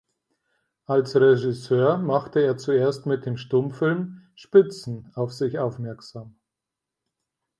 Als 0.87 1.15
Regisseur 1.15 1.99
machte 1.99 2.39
er 2.41 2.57
zuerst 2.57 3.05
mit 3.05 3.27
dem 3.27 3.37
Stummfilm 3.37 4.25
"Spitzen" 4.33 5.11
auf 5.13 5.31
sich 5.31 5.59
aufmerksam. 5.59 6.39